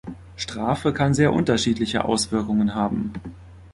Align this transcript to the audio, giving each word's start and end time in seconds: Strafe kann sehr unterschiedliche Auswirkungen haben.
Strafe 0.35 0.93
kann 0.93 1.13
sehr 1.13 1.31
unterschiedliche 1.31 2.05
Auswirkungen 2.05 2.73
haben. 2.73 3.13